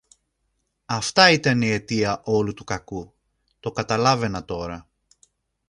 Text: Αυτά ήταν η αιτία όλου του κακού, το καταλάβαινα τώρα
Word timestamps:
Αυτά 0.85 1.29
ήταν 1.29 1.61
η 1.61 1.69
αιτία 1.71 2.21
όλου 2.23 2.53
του 2.53 2.63
κακού, 2.63 3.13
το 3.59 3.71
καταλάβαινα 3.71 4.45
τώρα 4.45 4.87